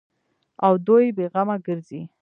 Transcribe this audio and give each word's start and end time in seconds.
او 0.65 0.73
دوى 0.85 1.05
بې 1.15 1.25
غمه 1.33 1.55
گرځي. 1.65 2.01